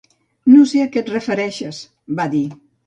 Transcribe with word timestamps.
"No 0.53 0.63
sé 0.71 0.81
a 0.85 0.89
què 0.95 1.03
et 1.03 1.11
refereixes", 1.17 1.87
va 2.21 2.31
dir. 2.37 2.47